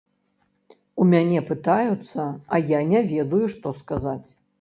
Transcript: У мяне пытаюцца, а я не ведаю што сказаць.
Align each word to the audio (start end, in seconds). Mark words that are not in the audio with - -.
У 1.03 1.05
мяне 1.11 1.39
пытаюцца, 1.49 2.25
а 2.57 2.61
я 2.71 2.79
не 2.95 3.03
ведаю 3.13 3.43
што 3.55 3.75
сказаць. 3.83 4.27